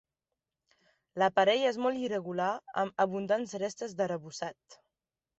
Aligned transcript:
L'aparell 1.23 1.65
és 1.71 1.77
molt 1.85 2.01
irregular 2.05 2.47
amb 2.83 3.03
abundants 3.05 3.53
restes 3.65 3.93
d'arrebossat. 3.99 4.79